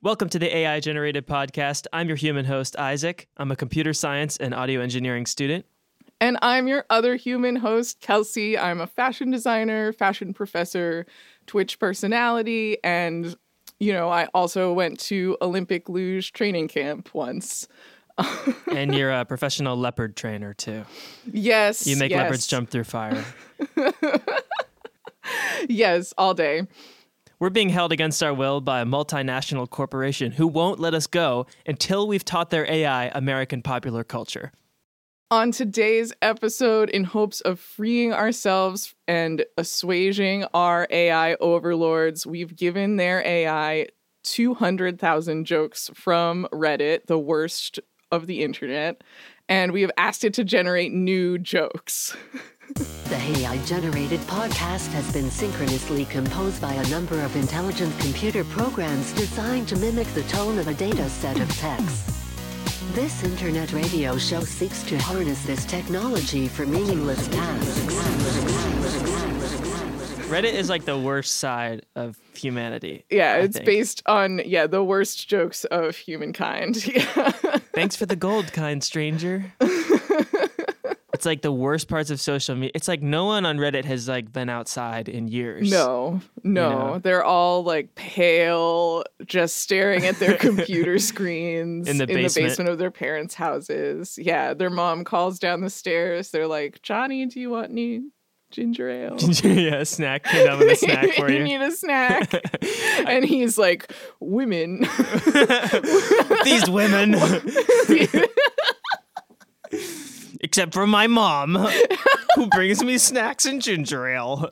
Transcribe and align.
Welcome 0.00 0.28
to 0.28 0.38
the 0.38 0.56
AI 0.58 0.78
Generated 0.78 1.26
Podcast. 1.26 1.88
I'm 1.92 2.06
your 2.06 2.16
human 2.16 2.44
host, 2.44 2.78
Isaac. 2.78 3.26
I'm 3.36 3.50
a 3.50 3.56
computer 3.56 3.92
science 3.92 4.36
and 4.36 4.54
audio 4.54 4.80
engineering 4.80 5.26
student. 5.26 5.66
And 6.20 6.38
I'm 6.40 6.68
your 6.68 6.84
other 6.88 7.16
human 7.16 7.56
host, 7.56 8.00
Kelsey. 8.00 8.56
I'm 8.56 8.80
a 8.80 8.86
fashion 8.86 9.32
designer, 9.32 9.92
fashion 9.92 10.32
professor, 10.32 11.04
Twitch 11.48 11.80
personality, 11.80 12.78
and, 12.84 13.36
you 13.80 13.92
know, 13.92 14.08
I 14.08 14.26
also 14.34 14.72
went 14.72 15.00
to 15.00 15.36
Olympic 15.42 15.88
luge 15.88 16.32
training 16.32 16.68
camp 16.68 17.12
once. 17.12 17.66
and 18.72 18.94
you're 18.94 19.10
a 19.10 19.24
professional 19.24 19.76
leopard 19.76 20.16
trainer, 20.16 20.54
too. 20.54 20.84
Yes. 21.26 21.88
You 21.88 21.96
make 21.96 22.12
yes. 22.12 22.22
leopards 22.22 22.46
jump 22.46 22.70
through 22.70 22.84
fire. 22.84 23.24
yes, 25.68 26.14
all 26.16 26.34
day. 26.34 26.68
We're 27.40 27.50
being 27.50 27.68
held 27.68 27.92
against 27.92 28.20
our 28.20 28.34
will 28.34 28.60
by 28.60 28.80
a 28.80 28.84
multinational 28.84 29.70
corporation 29.70 30.32
who 30.32 30.48
won't 30.48 30.80
let 30.80 30.92
us 30.92 31.06
go 31.06 31.46
until 31.66 32.08
we've 32.08 32.24
taught 32.24 32.50
their 32.50 32.68
AI 32.68 33.06
American 33.14 33.62
popular 33.62 34.02
culture. 34.02 34.50
On 35.30 35.52
today's 35.52 36.12
episode, 36.20 36.90
in 36.90 37.04
hopes 37.04 37.40
of 37.42 37.60
freeing 37.60 38.12
ourselves 38.12 38.94
and 39.06 39.44
assuaging 39.56 40.46
our 40.52 40.88
AI 40.90 41.34
overlords, 41.34 42.26
we've 42.26 42.56
given 42.56 42.96
their 42.96 43.24
AI 43.24 43.86
200,000 44.24 45.44
jokes 45.44 45.90
from 45.94 46.48
Reddit, 46.52 47.06
the 47.06 47.20
worst 47.20 47.78
of 48.10 48.26
the 48.26 48.42
internet, 48.42 49.04
and 49.48 49.70
we 49.70 49.82
have 49.82 49.92
asked 49.96 50.24
it 50.24 50.34
to 50.34 50.44
generate 50.44 50.92
new 50.92 51.38
jokes. 51.38 52.16
The 52.74 53.16
AI 53.16 53.56
generated 53.64 54.20
podcast 54.20 54.88
has 54.88 55.10
been 55.12 55.30
synchronously 55.30 56.04
composed 56.04 56.60
by 56.60 56.74
a 56.74 56.88
number 56.88 57.18
of 57.22 57.34
intelligent 57.34 57.98
computer 57.98 58.44
programs 58.44 59.12
designed 59.12 59.68
to 59.68 59.76
mimic 59.76 60.06
the 60.08 60.22
tone 60.24 60.58
of 60.58 60.68
a 60.68 60.74
data 60.74 61.08
set 61.08 61.40
of 61.40 61.48
text. 61.56 62.10
This 62.94 63.22
internet 63.24 63.72
radio 63.72 64.18
show 64.18 64.40
seeks 64.40 64.82
to 64.84 64.98
harness 64.98 65.44
this 65.44 65.64
technology 65.64 66.46
for 66.48 66.66
meaningless 66.66 67.26
tasks. 67.28 67.94
Reddit 70.28 70.52
is 70.52 70.68
like 70.68 70.84
the 70.84 70.98
worst 70.98 71.36
side 71.36 71.86
of 71.96 72.18
humanity. 72.34 73.04
Yeah, 73.08 73.32
I 73.32 73.38
it's 73.38 73.56
think. 73.56 73.64
based 73.66 74.02
on 74.04 74.42
yeah, 74.44 74.66
the 74.66 74.84
worst 74.84 75.26
jokes 75.26 75.64
of 75.64 75.96
humankind. 75.96 76.84
Yeah. 76.86 77.30
Thanks 77.72 77.96
for 77.96 78.06
the 78.06 78.16
gold, 78.16 78.52
kind 78.52 78.82
stranger. 78.82 79.52
it's 81.18 81.26
like 81.26 81.42
the 81.42 81.50
worst 81.50 81.88
parts 81.88 82.10
of 82.10 82.20
social 82.20 82.54
media. 82.54 82.70
It's 82.76 82.86
like 82.86 83.02
no 83.02 83.24
one 83.24 83.44
on 83.44 83.58
Reddit 83.58 83.84
has 83.86 84.06
like 84.06 84.32
been 84.32 84.48
outside 84.48 85.08
in 85.08 85.26
years. 85.26 85.68
No, 85.68 86.20
no. 86.44 86.70
know? 86.70 86.98
They're 87.00 87.24
all 87.24 87.64
like 87.64 87.96
pale, 87.96 89.02
just 89.26 89.56
staring 89.56 90.06
at 90.06 90.20
their 90.20 90.36
computer 90.38 91.00
screens 91.00 91.88
In 91.88 91.98
the 91.98 92.06
basement. 92.06 92.50
basement 92.50 92.70
of 92.70 92.78
their 92.78 92.92
parents' 92.92 93.34
houses. 93.34 94.16
Yeah, 94.16 94.54
their 94.54 94.70
mom 94.70 95.02
calls 95.02 95.40
down 95.40 95.60
the 95.60 95.70
stairs. 95.70 96.30
They're 96.30 96.46
like, 96.46 96.82
Johnny, 96.82 97.26
do 97.26 97.40
you 97.40 97.50
want 97.50 97.72
any 97.72 98.02
ginger 98.52 98.88
ale? 98.88 99.16
yeah, 99.42 99.80
a 99.80 99.84
snack. 99.84 100.22
Came 100.22 100.46
down 100.46 100.60
with 100.60 100.70
a 100.70 100.76
snack 100.76 101.14
for 101.14 101.28
you 101.32 101.38
you. 101.38 101.42
need 101.42 101.60
a 101.60 101.72
snack. 101.72 102.32
and 103.08 103.24
he's 103.24 103.58
like, 103.58 103.92
women. 104.20 104.86
These 106.44 106.70
women. 106.70 107.16
Except 110.48 110.72
for 110.72 110.86
my 110.86 111.06
mom, 111.06 111.56
who 112.36 112.46
brings 112.46 112.82
me 112.82 112.96
snacks 112.96 113.44
and 113.44 113.60
ginger 113.60 114.08
ale. 114.08 114.50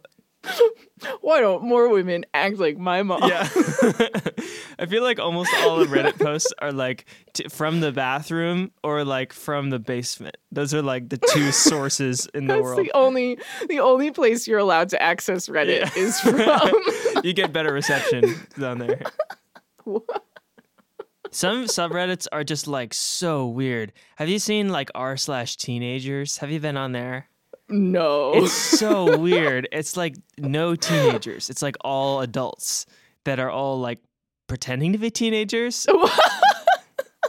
Why 1.22 1.40
don't 1.40 1.62
more 1.64 1.88
women 1.88 2.26
act 2.34 2.58
like 2.58 2.76
my 2.76 3.02
mom? 3.02 3.20
Yeah. 3.22 3.48
I 4.78 4.84
feel 4.86 5.02
like 5.02 5.18
almost 5.18 5.50
all 5.62 5.80
of 5.80 5.88
Reddit 5.88 6.18
posts 6.22 6.52
are 6.58 6.70
like 6.70 7.06
t- 7.32 7.48
from 7.48 7.80
the 7.80 7.92
bathroom 7.92 8.72
or 8.84 9.04
like 9.04 9.32
from 9.32 9.70
the 9.70 9.78
basement. 9.78 10.36
Those 10.52 10.74
are 10.74 10.82
like 10.82 11.08
the 11.08 11.16
two 11.16 11.50
sources 11.50 12.28
in 12.34 12.46
the 12.46 12.54
That's 12.56 12.62
world. 12.62 12.78
the 12.80 12.92
only 12.94 13.38
the 13.70 13.80
only 13.80 14.10
place 14.10 14.46
you're 14.46 14.58
allowed 14.58 14.90
to 14.90 15.02
access 15.02 15.48
Reddit 15.48 15.80
Yeah. 15.80 15.90
is 16.02 16.20
from 16.20 17.24
you 17.24 17.32
get 17.32 17.54
better 17.54 17.72
reception 17.72 18.34
down 18.58 18.78
there. 18.78 19.00
Some 21.36 21.64
subreddits 21.64 22.26
are 22.32 22.44
just 22.44 22.66
like 22.66 22.94
so 22.94 23.46
weird. 23.46 23.92
Have 24.16 24.30
you 24.30 24.38
seen 24.38 24.70
like 24.70 24.90
r 24.94 25.18
slash 25.18 25.58
teenagers? 25.58 26.38
Have 26.38 26.50
you 26.50 26.60
been 26.60 26.78
on 26.78 26.92
there? 26.92 27.28
No. 27.68 28.32
It's 28.32 28.52
so 28.80 29.18
weird. 29.18 29.68
It's 29.70 29.98
like 29.98 30.16
no 30.38 30.74
teenagers. 30.74 31.50
It's 31.50 31.60
like 31.60 31.76
all 31.82 32.22
adults 32.22 32.86
that 33.24 33.38
are 33.38 33.50
all 33.50 33.78
like 33.78 33.98
pretending 34.46 34.92
to 34.92 34.98
be 34.98 35.10
teenagers. 35.10 35.86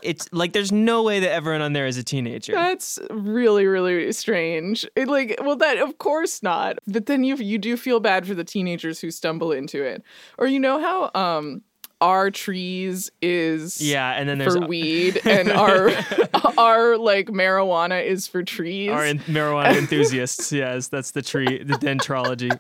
It's 0.04 0.30
like 0.32 0.54
there's 0.54 0.72
no 0.72 1.02
way 1.04 1.20
that 1.20 1.32
everyone 1.32 1.62
on 1.62 1.74
there 1.74 1.88
is 1.88 1.98
a 1.98 2.04
teenager. 2.04 2.54
That's 2.54 3.00
really, 3.10 3.66
really 3.66 4.12
strange. 4.14 4.88
It 4.96 5.08
like, 5.08 5.38
well, 5.42 5.56
that 5.58 5.80
of 5.80 5.98
course 5.98 6.44
not. 6.44 6.78
But 6.88 7.08
then 7.08 7.24
you 7.24 7.36
you 7.36 7.58
do 7.58 7.76
feel 7.76 8.00
bad 8.00 8.28
for 8.28 8.36
the 8.36 8.44
teenagers 8.44 9.02
who 9.02 9.10
stumble 9.10 9.52
into 9.52 9.84
it. 9.84 10.04
Or 10.38 10.48
you 10.48 10.60
know 10.60 10.80
how 10.80 11.20
um 11.20 11.64
our 12.02 12.30
trees 12.32 13.10
is 13.22 13.82
Yeah, 13.82 14.12
and 14.12 14.30
then 14.30 14.38
there's 14.38 14.56
for 14.56 14.68
weed 14.68 15.20
and 15.26 15.52
our 15.52 15.90
our 16.58 16.98
like 16.98 17.28
marijuana 17.28 18.06
is 18.06 18.28
for 18.28 18.44
trees. 18.44 18.92
our 18.92 19.04
en- 19.04 19.20
marijuana 19.20 19.76
enthusiasts. 19.78 20.52
Yes, 20.52 20.88
that's 20.90 21.12
the 21.12 21.22
tree, 21.22 21.64
the 21.64 21.74
dendrology. 21.76 22.58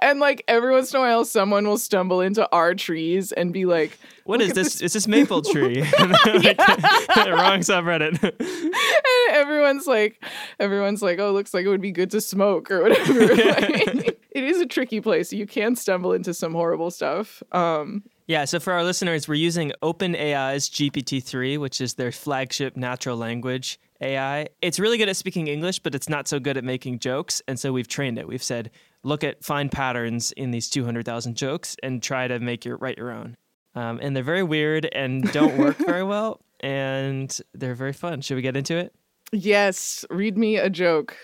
and 0.00 0.20
like 0.20 0.42
every 0.48 0.72
once 0.72 0.92
in 0.92 0.98
a 0.98 1.00
while 1.02 1.24
someone 1.24 1.66
will 1.66 1.78
stumble 1.78 2.20
into 2.20 2.48
our 2.50 2.74
trees 2.74 3.30
and 3.30 3.52
be 3.52 3.66
like, 3.66 3.98
"What 4.24 4.40
is 4.40 4.48
"Look 4.48 4.56
is 4.56 4.58
at 4.58 4.64
this? 4.64 4.80
Is 4.80 4.92
this 4.94 5.06
maple 5.06 5.42
tree? 5.42 5.82
Like, 5.82 7.28
wrong 7.28 7.60
subreddit. 7.60 8.22
And 8.22 9.36
everyone's 9.36 9.86
like 9.86 10.22
everyone's 10.58 11.02
like 11.02 11.18
oh 11.20 11.32
looks 11.32 11.52
like 11.54 11.64
it 11.64 11.68
would 11.68 11.80
be 11.80 11.92
good 11.92 12.10
to 12.10 12.20
smoke 12.20 12.70
or 12.70 12.82
whatever 12.82 13.12
Like, 13.36 14.18
it 14.30 14.44
is 14.44 14.60
a 14.60 14.66
tricky 14.66 15.00
place 15.00 15.32
you 15.32 15.46
can 15.46 15.76
stumble 15.76 16.12
into 16.12 16.32
some 16.34 16.52
horrible 16.52 16.90
stuff 16.90 17.42
um 17.52 18.02
Yeah, 18.30 18.44
so 18.44 18.60
for 18.60 18.72
our 18.72 18.84
listeners, 18.84 19.26
we're 19.26 19.34
using 19.34 19.72
OpenAI's 19.82 20.70
GPT-3, 20.70 21.58
which 21.58 21.80
is 21.80 21.94
their 21.94 22.12
flagship 22.12 22.76
natural 22.76 23.16
language 23.16 23.80
AI. 24.00 24.46
It's 24.62 24.78
really 24.78 24.98
good 24.98 25.08
at 25.08 25.16
speaking 25.16 25.48
English, 25.48 25.80
but 25.80 25.96
it's 25.96 26.08
not 26.08 26.28
so 26.28 26.38
good 26.38 26.56
at 26.56 26.62
making 26.62 27.00
jokes, 27.00 27.42
and 27.48 27.58
so 27.58 27.72
we've 27.72 27.88
trained 27.88 28.20
it. 28.20 28.28
We've 28.28 28.40
said, 28.40 28.70
look 29.02 29.24
at 29.24 29.42
find 29.42 29.68
patterns 29.72 30.30
in 30.30 30.52
these 30.52 30.70
200,000 30.70 31.36
jokes 31.36 31.74
and 31.82 32.00
try 32.00 32.28
to 32.28 32.38
make 32.38 32.64
your 32.64 32.76
write 32.76 32.98
your 32.98 33.10
own. 33.10 33.36
Um, 33.74 33.98
and 34.00 34.14
they're 34.14 34.22
very 34.22 34.44
weird 34.44 34.88
and 34.92 35.24
don't 35.32 35.58
work 35.58 35.78
very 35.84 36.04
well, 36.04 36.40
and 36.60 37.36
they're 37.52 37.74
very 37.74 37.92
fun. 37.92 38.20
Should 38.20 38.36
we 38.36 38.42
get 38.42 38.56
into 38.56 38.76
it? 38.76 38.94
yes 39.32 40.04
read 40.08 40.38
me 40.38 40.56
a 40.56 40.70
joke 40.70 41.16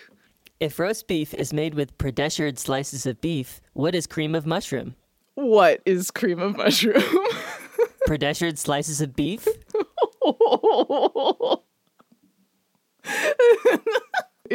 If 0.58 0.80
roast 0.80 1.06
beef 1.06 1.34
is 1.34 1.52
made 1.52 1.74
with 1.74 1.96
predessured 1.98 2.58
slices 2.58 3.06
of 3.06 3.20
beef, 3.20 3.60
what 3.74 3.94
is 3.94 4.08
cream 4.08 4.34
of 4.34 4.44
mushroom? 4.44 4.96
What 5.36 5.80
is 5.86 6.10
cream 6.10 6.40
of 6.40 6.56
mushroom 6.56 7.02
Predessured 8.06 8.58
slices 8.58 9.00
of 9.00 9.14
beef? 9.14 9.46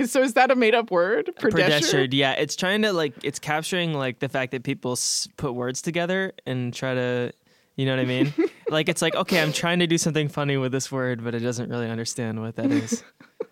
So 0.06 0.22
is 0.22 0.34
that 0.36 0.52
a 0.52 0.56
made 0.56 0.74
up 0.74 0.90
word 0.90 1.32
Predessured, 1.38 2.14
yeah. 2.14 2.32
It's 2.34 2.56
trying 2.56 2.82
to 2.84 2.94
like 2.94 3.14
it's 3.24 3.40
capturing 3.40 3.94
like 3.94 4.20
the 4.20 4.30
fact 4.30 4.52
that 4.54 4.64
people 4.64 4.94
s- 4.94 5.28
put 5.38 5.54
words 5.54 5.82
together 5.82 6.32
and 6.46 6.74
try 6.74 6.94
to, 6.94 7.34
you 7.76 7.86
know 7.86 7.92
what 7.96 8.02
I 8.02 8.06
mean? 8.06 8.34
like 8.70 8.88
it's 8.88 9.02
like 9.02 9.16
okay, 9.16 9.42
I'm 9.42 9.52
trying 9.52 9.80
to 9.80 9.88
do 9.88 9.98
something 9.98 10.30
funny 10.30 10.56
with 10.56 10.72
this 10.72 10.92
word, 10.92 11.24
but 11.24 11.36
it 11.36 11.40
doesn't 11.40 11.70
really 11.70 11.90
understand 11.90 12.42
what 12.42 12.56
that 12.56 12.72
is. 12.72 13.04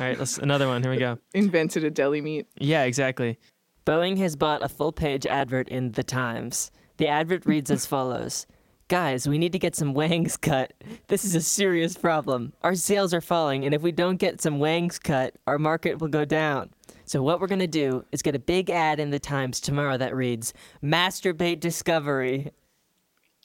right, 0.00 0.18
let's 0.18 0.38
another 0.38 0.66
one. 0.68 0.82
Here 0.82 0.90
we 0.90 0.96
go. 0.96 1.18
invented 1.34 1.84
a 1.84 1.90
deli 1.90 2.20
meat 2.22 2.46
Yeah, 2.58 2.84
exactly. 2.84 3.38
Boeing 3.86 4.16
has 4.18 4.34
bought 4.34 4.62
a 4.62 4.68
full 4.68 4.92
page 4.92 5.26
advert 5.26 5.68
in 5.68 5.92
The 5.92 6.02
Times. 6.02 6.70
The 6.96 7.08
advert 7.08 7.44
reads 7.44 7.70
as 7.70 7.84
follows 7.94 8.46
Guys, 8.88 9.26
we 9.26 9.38
need 9.38 9.52
to 9.52 9.58
get 9.58 9.74
some 9.74 9.94
wangs 9.94 10.36
cut. 10.36 10.72
This 11.08 11.24
is 11.24 11.34
a 11.34 11.40
serious 11.40 11.96
problem. 11.96 12.52
Our 12.62 12.74
sales 12.74 13.14
are 13.14 13.20
falling, 13.22 13.64
and 13.64 13.74
if 13.74 13.80
we 13.82 13.92
don't 13.92 14.16
get 14.16 14.42
some 14.42 14.58
wangs 14.58 14.98
cut, 14.98 15.34
our 15.46 15.58
market 15.58 16.00
will 16.00 16.08
go 16.08 16.24
down. 16.24 16.70
So, 17.06 17.22
what 17.22 17.40
we're 17.40 17.46
going 17.46 17.58
to 17.60 17.66
do 17.66 18.04
is 18.12 18.22
get 18.22 18.34
a 18.34 18.38
big 18.38 18.70
ad 18.70 19.00
in 19.00 19.10
The 19.10 19.18
Times 19.18 19.60
tomorrow 19.60 19.96
that 19.98 20.14
reads 20.14 20.52
Masturbate 20.82 21.60
Discovery. 21.60 22.52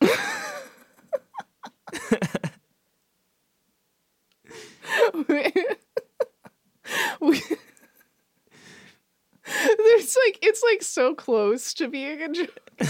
We- 7.21 7.41
There's 9.77 10.17
like 10.25 10.39
it's 10.41 10.63
like 10.63 10.83
so 10.83 11.15
close 11.15 11.73
to 11.75 11.87
being 11.87 12.21
a 12.21 12.29
joke. 12.29 12.59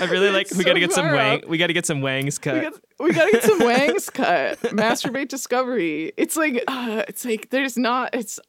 I 0.00 0.08
really 0.10 0.30
like. 0.30 0.46
It's 0.46 0.56
We 0.56 0.64
got 0.64 0.74
to 0.74 0.80
get 0.80 0.92
some 0.92 1.06
wang. 1.06 1.42
up. 1.44 1.48
We 1.48 1.58
got 1.58 1.66
to 1.68 1.72
get 1.72 1.86
some 1.86 2.00
wangs 2.00 2.38
cut. 2.38 2.54
We, 2.54 2.60
got, 2.60 2.74
we 2.98 3.12
gotta 3.12 3.32
get 3.32 3.42
some 3.42 3.58
wangs 3.60 4.10
cut. 4.10 4.60
Masturbate 4.62 5.28
discovery. 5.28 6.12
It's 6.16 6.36
like 6.36 6.62
uh, 6.66 7.04
it's 7.08 7.24
like 7.24 7.50
there's 7.50 7.76
not. 7.76 8.14
It's 8.14 8.40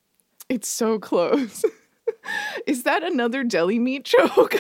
it's 0.49 0.67
so 0.67 0.99
close. 0.99 1.63
Is 2.65 2.83
that 2.83 3.03
another 3.03 3.43
deli 3.43 3.79
meat 3.79 4.05
joke? 4.05 4.55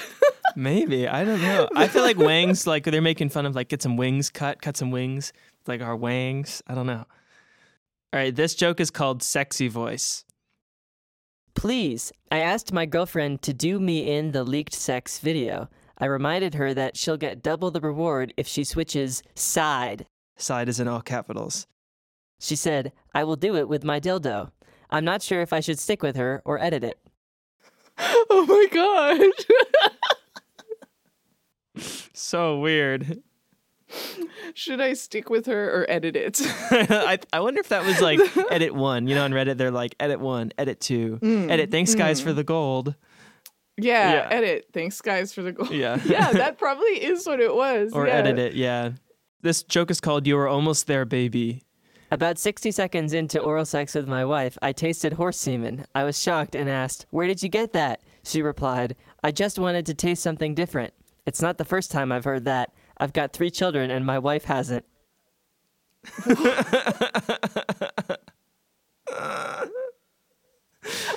Maybe 0.55 1.07
I 1.07 1.23
don't 1.23 1.41
know. 1.41 1.69
I 1.75 1.87
feel 1.87 2.01
like 2.01 2.17
Wangs 2.17 2.67
like 2.67 2.83
they're 2.83 3.01
making 3.01 3.29
fun 3.29 3.45
of 3.45 3.55
like 3.55 3.69
get 3.69 3.81
some 3.81 3.95
wings 3.95 4.29
cut, 4.29 4.61
cut 4.61 4.75
some 4.75 4.91
wings, 4.91 5.31
like 5.67 5.81
our 5.81 5.95
Wangs. 5.95 6.61
I 6.67 6.75
don't 6.75 6.87
know. 6.87 7.05
All 8.13 8.19
right, 8.19 8.35
this 8.35 8.55
joke 8.55 8.79
is 8.79 8.91
called 8.91 9.23
"Sexy 9.23 9.67
Voice." 9.67 10.25
Please, 11.57 12.13
I 12.31 12.37
asked 12.37 12.71
my 12.71 12.85
girlfriend 12.85 13.41
to 13.41 13.51
do 13.51 13.79
me 13.79 14.15
in 14.15 14.31
the 14.31 14.43
leaked 14.43 14.75
sex 14.75 15.17
video. 15.17 15.67
I 15.97 16.05
reminded 16.05 16.53
her 16.53 16.71
that 16.75 16.95
she'll 16.95 17.17
get 17.17 17.41
double 17.41 17.71
the 17.71 17.81
reward 17.81 18.31
if 18.37 18.47
she 18.47 18.63
switches 18.63 19.23
side. 19.33 20.05
Side 20.35 20.69
is 20.69 20.79
in 20.79 20.87
all 20.87 21.01
capitals. 21.01 21.65
She 22.39 22.55
said, 22.55 22.93
I 23.15 23.23
will 23.23 23.35
do 23.35 23.55
it 23.55 23.67
with 23.67 23.83
my 23.83 23.99
dildo. 23.99 24.51
I'm 24.91 25.03
not 25.03 25.23
sure 25.23 25.41
if 25.41 25.51
I 25.51 25.59
should 25.59 25.79
stick 25.79 26.03
with 26.03 26.15
her 26.15 26.43
or 26.45 26.61
edit 26.61 26.83
it. 26.83 26.99
Oh 28.29 28.45
my 28.45 28.67
god. 28.71 29.19
So 32.13 32.59
weird. 32.59 33.23
Should 34.53 34.81
I 34.81 34.93
stick 34.93 35.29
with 35.29 35.45
her 35.45 35.69
or 35.81 35.85
edit 35.89 36.15
it? 36.15 36.39
I, 36.71 37.19
I 37.33 37.39
wonder 37.39 37.59
if 37.59 37.69
that 37.69 37.85
was 37.85 38.01
like 38.01 38.19
edit 38.51 38.73
one. 38.73 39.07
You 39.07 39.15
know, 39.15 39.23
on 39.23 39.31
Reddit, 39.31 39.57
they're 39.57 39.71
like 39.71 39.95
edit 39.99 40.19
one, 40.19 40.51
edit 40.57 40.79
two, 40.79 41.19
mm, 41.21 41.49
edit. 41.49 41.71
Thanks, 41.71 41.95
guys, 41.95 42.19
mm. 42.19 42.25
for 42.25 42.33
the 42.33 42.43
gold. 42.43 42.95
yeah, 43.77 44.13
Yeah. 44.13 44.27
edit. 44.29 44.67
Thanks 44.73 45.01
guys 45.01 45.33
for 45.33 45.41
the 45.41 45.51
gold. 45.51 45.71
Yeah. 45.71 45.99
yeah, 46.05 46.31
that 46.31 46.57
probably 46.57 47.03
is 47.03 47.25
what 47.27 47.39
it 47.39 47.53
was. 47.53 47.93
Or 47.93 48.07
yeah. 48.07 48.13
edit 48.13 48.39
it. 48.39 48.53
Yeah. 48.53 48.91
This 49.41 49.63
joke 49.63 49.91
is 49.91 49.99
called 50.01 50.25
You 50.25 50.37
Are 50.37 50.47
Almost 50.47 50.87
There, 50.87 51.05
Baby." 51.05 51.63
About 52.09 52.39
60 52.39 52.71
seconds 52.71 53.13
into 53.13 53.39
oral 53.39 53.65
sex 53.65 53.93
with 53.93 54.07
my 54.07 54.23
wife, 54.23 54.57
I 54.61 54.71
tasted 54.71 55.13
horse 55.13 55.37
semen. 55.37 55.85
I 55.93 56.05
was 56.05 56.21
shocked 56.21 56.55
and 56.55 56.69
asked, 56.69 57.05
Where 57.11 57.27
did 57.27 57.43
you 57.43 57.49
get 57.49 57.73
that? 57.73 58.01
She 58.23 58.41
replied, 58.41 58.95
I 59.23 59.31
just 59.31 59.59
wanted 59.59 59.85
to 59.87 59.93
taste 59.93 60.23
something 60.23 60.55
different. 60.55 60.93
It's 61.25 61.41
not 61.41 61.57
the 61.57 61.65
first 61.65 61.91
time 61.91 62.11
I've 62.13 62.23
heard 62.23 62.45
that. 62.45 62.71
I've 62.99 63.13
got 63.13 63.33
three 63.33 63.49
children 63.51 63.91
and 63.91 64.05
my 64.05 64.19
wife 64.19 64.45
hasn't. 64.45 64.85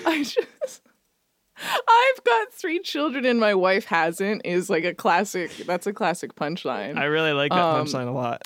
I 0.07 0.23
just 0.25 0.83
I've 1.57 2.25
got 2.25 2.53
three 2.53 2.81
children 2.81 3.25
and 3.27 3.39
my 3.39 3.55
wife 3.55 3.85
hasn't 3.85 4.43
is 4.45 4.71
like 4.71 4.85
a 4.85 4.95
classic 4.95 5.51
that's 5.67 5.87
a 5.87 5.93
classic 5.93 6.35
punchline. 6.35 6.97
I 6.97 7.05
really 7.05 7.33
like 7.33 7.51
that 7.53 7.59
Um, 7.61 7.87
punchline 7.87 8.09
a 8.09 8.13
lot. 8.13 8.43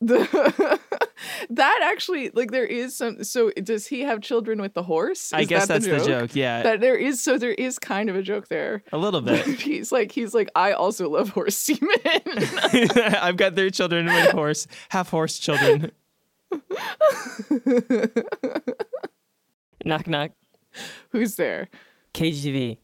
The- 0.00 0.79
that 1.50 1.80
actually 1.82 2.30
like 2.34 2.50
there 2.50 2.64
is 2.66 2.96
some 2.96 3.22
so 3.24 3.50
does 3.50 3.86
he 3.86 4.00
have 4.02 4.20
children 4.20 4.60
with 4.60 4.74
the 4.74 4.82
horse? 4.82 5.32
I 5.32 5.40
Is 5.42 5.48
guess 5.48 5.66
that 5.66 5.82
that's 5.82 6.04
the 6.04 6.08
joke. 6.10 6.34
Yeah, 6.34 6.62
That 6.62 6.80
there 6.80 6.96
is 6.96 7.20
so 7.22 7.38
there 7.38 7.52
is 7.52 7.78
kind 7.78 8.08
of 8.10 8.16
a 8.16 8.22
joke 8.22 8.48
there. 8.48 8.82
a 8.92 8.98
little 8.98 9.20
bit. 9.20 9.44
he's 9.60 9.92
like 9.92 10.12
he's 10.12 10.34
like 10.34 10.50
I 10.54 10.72
also 10.72 11.08
love 11.08 11.30
horse 11.30 11.56
semen. 11.56 11.90
I've 13.20 13.36
got 13.36 13.54
three 13.56 13.70
children 13.70 14.06
with 14.06 14.30
horse, 14.30 14.66
half 14.90 15.10
horse 15.10 15.38
children. 15.38 15.92
Knock 19.84 20.06
knock. 20.06 20.32
Who's 21.10 21.36
there? 21.36 21.68
kgb 22.14 22.78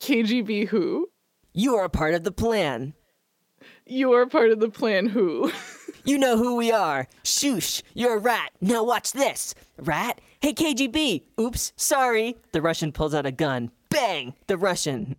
KGB 0.00 0.68
who? 0.68 1.10
You 1.52 1.74
are 1.76 1.84
a 1.84 1.90
part 1.90 2.14
of 2.14 2.24
the 2.24 2.32
plan. 2.32 2.94
You're 3.86 4.26
part 4.26 4.50
of 4.50 4.60
the 4.60 4.70
plan 4.70 5.06
who? 5.06 5.50
You 6.04 6.18
know 6.18 6.36
who 6.36 6.56
we 6.56 6.70
are. 6.72 7.06
Shoosh, 7.24 7.82
you're 7.94 8.16
a 8.16 8.20
rat. 8.20 8.50
Now 8.60 8.82
watch 8.84 9.12
this. 9.12 9.54
Rat? 9.78 10.20
Hey, 10.40 10.52
KGB. 10.54 11.22
Oops, 11.40 11.72
sorry. 11.76 12.36
The 12.52 12.62
Russian 12.62 12.92
pulls 12.92 13.14
out 13.14 13.26
a 13.26 13.32
gun. 13.32 13.70
Bang! 13.90 14.34
The 14.46 14.56
Russian. 14.56 15.16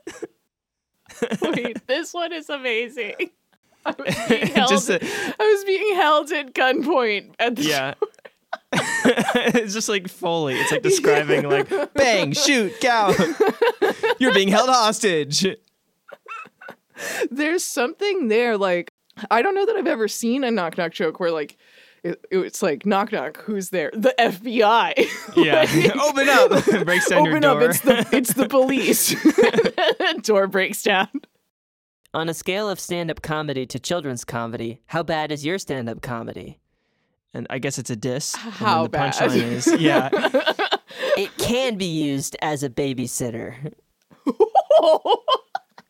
Wait, 1.42 1.86
this 1.86 2.12
one 2.14 2.32
is 2.32 2.48
amazing. 2.48 3.14
I 3.86 3.94
was 3.96 4.26
being 4.28 4.46
held, 4.48 4.72
a- 4.90 5.34
I 5.38 5.54
was 5.54 5.64
being 5.64 5.94
held 5.96 6.32
at 6.32 6.54
gunpoint 6.54 7.34
at 7.38 7.56
the 7.56 7.62
Yeah. 7.62 7.94
it's 8.72 9.72
just 9.74 9.88
like 9.88 10.08
Foley. 10.08 10.54
It's 10.54 10.70
like 10.72 10.82
describing 10.82 11.48
like 11.48 11.68
bang, 11.94 12.32
shoot, 12.32 12.72
cow. 12.80 13.14
You're 14.18 14.34
being 14.34 14.48
held 14.48 14.68
hostage. 14.68 15.46
there's 17.30 17.64
something 17.64 18.28
there 18.28 18.56
like 18.56 18.92
I 19.30 19.42
don't 19.42 19.54
know 19.54 19.66
that 19.66 19.76
I've 19.76 19.86
ever 19.86 20.08
seen 20.08 20.44
a 20.44 20.50
knock 20.50 20.78
knock 20.78 20.92
joke 20.92 21.20
where 21.20 21.30
like 21.30 21.56
it, 22.02 22.24
it's 22.30 22.62
like 22.62 22.86
knock 22.86 23.12
knock 23.12 23.42
who's 23.42 23.70
there 23.70 23.90
the 23.92 24.14
FBI 24.18 24.94
Yeah. 25.36 25.66
Open 26.02 26.28
up. 26.28 26.84
Breaks 26.86 27.08
down 27.08 27.20
open 27.20 27.42
your 27.42 27.50
up 27.52 27.60
door. 27.60 27.70
it's 27.70 27.80
the 27.80 28.08
it's 28.12 28.32
the 28.34 28.48
police 28.48 29.14
door 30.22 30.46
breaks 30.46 30.82
down 30.82 31.08
On 32.14 32.28
a 32.28 32.34
scale 32.34 32.68
of 32.70 32.80
stand 32.80 33.10
up 33.10 33.20
comedy 33.22 33.66
to 33.66 33.78
children's 33.78 34.24
comedy, 34.24 34.80
how 34.86 35.02
bad 35.02 35.30
is 35.30 35.44
your 35.44 35.58
stand 35.58 35.88
up 35.88 36.00
comedy? 36.02 36.58
and 37.32 37.46
I 37.50 37.58
guess 37.60 37.78
it's 37.78 37.90
a 37.90 37.96
diss. 37.96 38.34
and 38.34 38.44
then 38.44 38.52
How 38.52 38.82
the 38.84 38.88
bad? 38.88 39.12
punchline 39.12 39.42
is 39.52 39.66
yeah. 39.78 40.08
It 41.16 41.30
can 41.38 41.76
be 41.76 41.84
used 41.84 42.36
as 42.42 42.62
a 42.64 42.68
babysitter. 42.70 43.72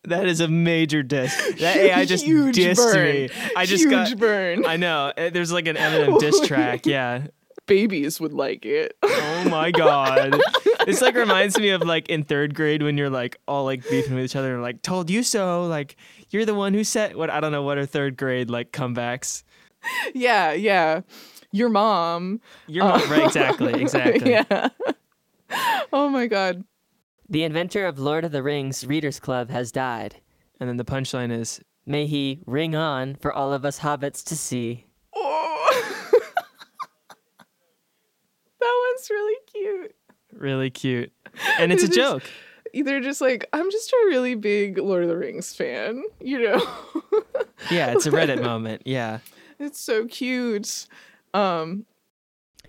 That 0.05 0.27
is 0.27 0.41
a 0.41 0.49
major 0.49 1.03
diss. 1.03 1.35
That 1.61 1.77
AI 1.77 2.05
just 2.07 2.25
Huge 2.25 2.57
dissed 2.57 2.77
burn. 2.77 3.05
me. 3.05 3.29
I 3.57 3.67
just 3.67 3.85
huge 3.85 3.91
got 3.91 4.19
burn 4.19 4.65
I 4.67 4.77
know. 4.77 5.13
Uh, 5.17 5.31
There's 5.31 5.53
like 5.53 5.67
an 5.69 5.77
Eminem 5.85 6.19
diss 6.19 6.41
track. 6.41 6.87
Yeah. 6.87 7.27
babies 7.67 8.19
would 8.21 8.33
like 8.33 8.65
it 8.67 8.97
Oh 9.03 9.49
my 9.49 9.71
god. 9.85 10.41
This 10.87 11.01
like 11.03 11.15
reminds 11.15 11.59
me 11.59 11.69
of 11.71 11.83
like 11.83 12.09
in 12.09 12.25
third 12.25 12.55
grade 12.55 12.83
when 12.83 12.97
you're 12.97 13.11
like 13.11 13.37
all 13.47 13.65
like 13.65 13.83
beefing 13.91 14.15
with 14.15 14.25
each 14.25 14.35
other 14.37 14.55
and 14.55 14.63
like 14.63 14.81
told 14.83 15.11
you 15.11 15.23
so. 15.23 15.67
Like 15.67 15.97
you're 16.31 16.47
the 16.47 16.55
one 16.55 16.73
who 16.75 16.83
said 16.83 17.15
what 17.15 17.29
I 17.31 17.39
don't 17.41 17.53
know 17.53 17.63
what 17.63 17.77
are 17.79 17.85
third 17.87 18.17
grade 18.17 18.49
like 18.51 18.73
comebacks. 18.73 19.43
yeah 20.15 20.53
yeah 20.53 21.03
your 21.53 21.69
mom 21.69 22.41
You're 22.67 22.85
not 22.85 23.09
right. 23.09 23.25
Exactly. 23.25 23.75
Exactly. 23.81 24.31
yeah 24.31 24.69
oh 25.93 26.09
my 26.09 26.27
god 26.27 26.65
The 27.31 27.45
inventor 27.45 27.87
of 27.87 27.99
Lord 27.99 28.25
of 28.25 28.33
the 28.33 28.43
Rings 28.43 28.85
Readers 28.87 29.21
Club 29.21 29.51
has 29.51 29.71
died. 29.73 30.17
And 30.59 30.69
then 30.69 30.77
the 30.77 30.85
punchline 30.85 31.31
is 31.33 31.61
May 31.87 32.07
he 32.07 32.43
ring 32.45 32.75
on 32.75 33.15
for 33.17 33.33
all 33.33 33.53
of 33.53 33.65
us 33.65 33.79
hobbits 33.81 34.23
to 34.25 34.37
see. 34.37 34.85
oh. 35.17 36.01
that 38.61 38.85
one's 38.93 39.11
really 39.11 39.37
cute 39.53 39.95
really 40.33 40.71
cute. 40.71 41.13
And 41.59 41.73
it's 41.73 41.83
a 41.83 41.87
It 41.87 41.91
is- 41.91 41.97
joke. 41.97 42.23
either 42.73 43.01
just 43.01 43.21
like 43.21 43.49
I'm 43.53 43.71
just 43.71 43.91
a 43.93 43.97
really 44.07 44.35
big 44.37 44.79
Lord 44.79 45.03
of 45.03 45.09
the 45.09 45.17
Rings 45.17 45.53
fan, 45.55 46.03
you 46.21 46.41
know. 46.43 46.67
Yeah, 47.71 47.93
it's 47.93 48.07
a 48.07 48.11
Reddit 48.11 48.43
moment. 48.51 48.83
Yeah. 48.87 49.19
it's 49.59 49.79
so 49.81 50.07
cute. 50.07 50.87
Um 51.35 51.85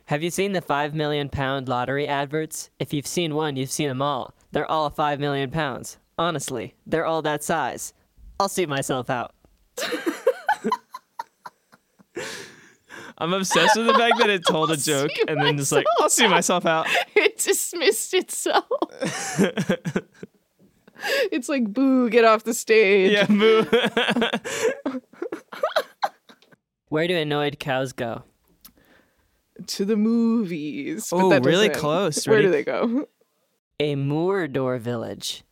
Have 0.05 0.21
you 0.23 0.29
seen 0.29 0.51
the 0.53 0.61
5 0.61 0.93
million 0.93 1.29
pound 1.29 1.69
lottery 1.69 2.07
adverts? 2.07 2.69
If 2.79 2.93
you've 2.93 3.07
seen 3.07 3.33
one, 3.35 3.55
you've 3.55 3.71
seen 3.71 3.87
them 3.87 4.01
all. 4.01 4.33
They're 4.51 4.69
all 4.69 4.89
5 4.89 5.19
million 5.19 5.49
pounds. 5.51 5.97
Honestly, 6.17 6.75
they're 6.85 7.05
all 7.05 7.21
that 7.23 7.43
size. 7.43 7.93
I'll 8.39 8.49
see 8.49 8.65
myself 8.65 9.09
out. 9.09 9.33
I'm 13.17 13.33
obsessed 13.33 13.77
with 13.77 13.85
the 13.87 13.93
fact 13.93 14.17
that 14.19 14.29
it 14.29 14.45
told 14.47 14.71
a 14.71 14.77
joke 14.77 15.11
and 15.27 15.39
then 15.41 15.57
just 15.57 15.71
like, 15.71 15.85
I'll 15.99 16.09
see 16.09 16.27
myself 16.27 16.65
out. 16.65 16.87
it 17.15 17.37
dismissed 17.37 18.13
itself. 18.15 18.65
it's 21.31 21.47
like 21.47 21.71
boo, 21.71 22.09
get 22.09 22.25
off 22.25 22.43
the 22.43 22.53
stage. 22.55 23.11
Yeah, 23.11 23.27
boo. 23.27 23.65
Where 26.89 27.07
do 27.07 27.15
annoyed 27.15 27.59
cows 27.59 27.93
go? 27.93 28.23
To 29.67 29.85
the 29.85 29.95
movies. 29.95 31.07
but 31.11 31.17
Oh, 31.17 31.29
that 31.29 31.45
really 31.45 31.67
doesn't- 31.67 31.79
close. 31.81 32.27
Where 32.27 32.37
Ready? 32.37 32.47
do 32.47 32.51
they 32.51 32.63
go? 32.63 33.07
A 33.81 33.95
Moordor 33.95 34.79
village. 34.79 35.43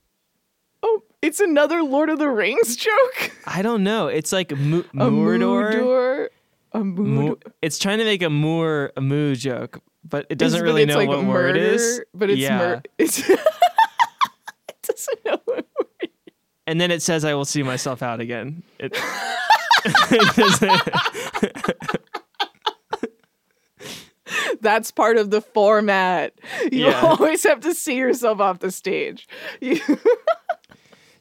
Oh, 0.83 1.01
it's 1.21 1.39
another 1.39 1.81
Lord 1.81 2.09
of 2.09 2.19
the 2.19 2.29
Rings 2.29 2.75
joke. 2.75 3.31
I 3.47 3.61
don't 3.63 3.83
know. 3.83 4.07
It's 4.07 4.31
like 4.31 4.51
Mo- 4.55 4.85
A 4.93 5.09
Mordor. 5.09 5.71
Moodor. 5.73 6.29
A 6.73 6.79
Mo- 6.83 7.37
it's 7.63 7.79
trying 7.79 7.97
to 7.97 8.03
make 8.05 8.21
a 8.21 8.29
moor 8.29 8.91
a 8.95 9.01
moo 9.01 9.35
joke, 9.35 9.81
but 10.07 10.27
it 10.29 10.37
doesn't 10.37 10.59
It's- 10.59 10.63
really 10.69 10.83
it's 10.83 10.91
know 10.93 10.97
like 10.99 11.09
what 11.09 11.25
word 11.25 11.55
it 11.57 11.63
is. 11.63 12.01
But 12.13 12.29
it's 12.29 12.39
yeah. 12.39 12.57
mur- 12.59 12.81
it's 12.99 13.17
it 13.29 13.39
doesn't 14.83 15.25
know 15.25 15.41
what 15.45 15.65
word. 15.79 16.09
and 16.67 16.79
then 16.79 16.91
it 16.91 17.01
says, 17.01 17.25
"I 17.25 17.33
will 17.33 17.45
see 17.45 17.63
myself 17.63 18.03
out 18.03 18.19
again." 18.19 18.61
It, 18.77 18.95
it 20.11 20.35
doesn't- 20.35 21.99
That's 24.61 24.91
part 24.91 25.17
of 25.17 25.29
the 25.31 25.41
format. 25.41 26.33
You 26.71 26.87
Yeah. 26.87 27.01
always 27.03 27.43
have 27.43 27.59
to 27.61 27.73
see 27.73 27.95
yourself 27.97 28.39
off 28.39 28.59
the 28.59 28.71
stage. 28.71 29.27
You- 29.61 29.79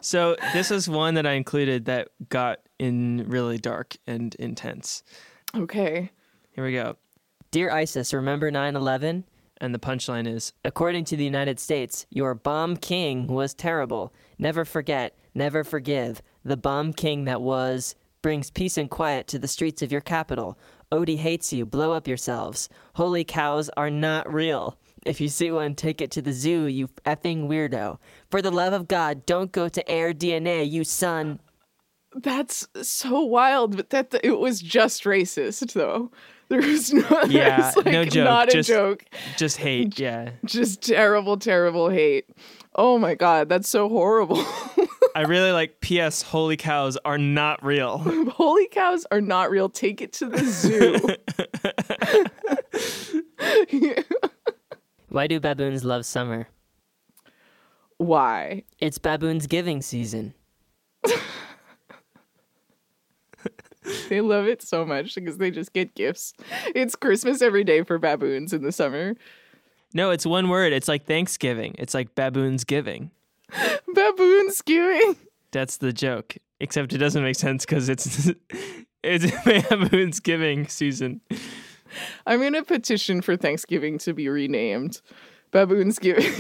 so 0.00 0.37
this 0.52 0.71
is 0.71 0.88
one 0.88 1.14
that 1.14 1.26
I 1.26 1.33
included 1.33 1.87
that 1.87 2.09
got 2.28 2.61
in 2.78 3.25
really 3.28 3.59
dark 3.59 3.97
and 4.07 4.35
intense. 4.37 5.02
okay. 5.57 6.11
Here 6.52 6.64
we 6.64 6.73
go. 6.73 6.97
Dear 7.50 7.71
ISIS, 7.71 8.12
remember 8.12 8.50
9 8.50 8.76
11? 8.76 9.25
And 9.61 9.75
the 9.75 9.78
punchline 9.80 10.28
is 10.33 10.52
According 10.64 11.04
to 11.07 11.16
the 11.16 11.25
United 11.25 11.59
States, 11.59 12.07
your 12.11 12.35
bomb 12.35 12.76
king 12.76 13.26
was 13.26 13.54
terrible. 13.54 14.12
Never 14.38 14.64
forget, 14.64 15.16
never 15.35 15.64
forgive. 15.64 16.23
The 16.45 16.57
bomb 16.57 16.92
king 16.92 17.25
that 17.25 17.42
was 17.42 17.97
brings 18.23 18.50
peace 18.50 18.76
and 18.78 18.88
quiet 18.90 19.26
to 19.28 19.38
the 19.38 19.49
streets 19.49 19.83
of 19.83 19.90
your 19.90 20.00
capital. 20.00 20.57
Odie 20.92 21.18
hates 21.18 21.52
you. 21.52 21.66
Blow 21.66 21.92
up 21.92 22.09
yourselves. 22.09 22.68
Holy 22.95 23.25
cows 23.25 23.68
are 23.76 23.90
not 23.90 24.33
real. 24.33 24.76
If 25.07 25.21
you 25.21 25.28
see 25.28 25.50
one, 25.50 25.75
take 25.75 26.00
it 26.00 26.11
to 26.12 26.23
the 26.23 26.33
zoo, 26.33 26.64
you 26.66 26.88
effing 27.07 27.47
weirdo. 27.49 27.99
For 28.30 28.42
the 28.42 28.50
love 28.50 28.73
of 28.73 28.88
God, 28.88 29.25
don't 29.26 29.52
go 29.52 29.68
to 29.68 29.88
Air 29.90 30.12
DNA, 30.12 30.68
you 30.68 30.85
son. 30.85 31.40
That's 32.14 32.66
so 32.83 33.21
wild, 33.21 33.76
but 33.76 33.90
that 33.90 34.14
it 34.25 34.38
was 34.38 34.61
just 34.61 35.04
racist 35.04 35.73
though. 35.75 36.11
There 36.49 36.61
was 36.62 36.92
no, 36.92 37.07
Yeah, 37.28 37.61
there's, 37.61 37.76
like, 37.76 37.87
no 37.87 38.04
joke, 38.07 38.25
Not 38.25 38.49
a 38.49 38.52
just- 38.52 38.68
joke. 38.71 39.04
just 39.37 39.59
hate. 39.59 39.99
Yeah. 40.00 40.30
Just 40.47 40.83
terrible, 40.83 41.37
terrible 41.37 41.90
hate. 41.90 42.25
Oh 42.75 42.99
my 42.99 43.14
god, 43.14 43.49
that's 43.50 43.68
so 43.68 43.88
horrible. 43.88 44.42
I 45.18 45.22
really 45.22 45.50
like 45.50 45.80
PS 45.80 46.22
holy 46.22 46.56
cows 46.56 46.96
are 47.04 47.18
not 47.18 47.64
real. 47.64 47.98
Holy 48.30 48.68
cows 48.68 49.04
are 49.10 49.20
not 49.20 49.50
real. 49.50 49.68
Take 49.68 50.00
it 50.00 50.12
to 50.12 50.26
the 50.26 50.44
zoo. 50.44 50.96
Why 55.08 55.26
do 55.26 55.40
baboons 55.40 55.82
love 55.82 56.06
summer? 56.06 56.46
Why? 57.96 58.62
It's 58.78 58.98
baboons 58.98 59.48
giving 59.48 59.82
season. 59.82 60.34
They 64.10 64.20
love 64.20 64.46
it 64.46 64.60
so 64.60 64.84
much 64.84 65.14
because 65.14 65.38
they 65.38 65.50
just 65.50 65.72
get 65.72 65.94
gifts. 65.94 66.34
It's 66.75 66.94
Christmas 66.94 67.40
every 67.40 67.64
day 67.64 67.82
for 67.82 67.98
baboons 67.98 68.52
in 68.52 68.62
the 68.62 68.70
summer. 68.70 69.14
No, 69.94 70.10
it's 70.10 70.26
one 70.26 70.50
word. 70.50 70.75
It's 70.75 70.88
like 70.88 71.06
Thanksgiving. 71.06 71.75
It's 71.78 71.94
like 71.94 72.14
baboons 72.14 72.64
giving. 72.64 73.10
Baboons 73.94 74.60
skewing. 74.60 75.16
That's 75.52 75.78
the 75.78 75.92
joke. 75.92 76.36
Except 76.60 76.92
it 76.92 76.98
doesn't 76.98 77.22
make 77.22 77.36
sense 77.36 77.64
because 77.64 77.88
it's 77.88 78.30
it's 79.02 79.44
baboons 79.44 80.20
giving 80.20 80.66
season. 80.68 81.20
I'm 82.26 82.40
gonna 82.40 82.64
petition 82.64 83.22
for 83.22 83.36
Thanksgiving 83.36 83.98
to 83.98 84.12
be 84.12 84.28
renamed. 84.28 85.00
Baboons 85.50 85.98
giving. 85.98 86.34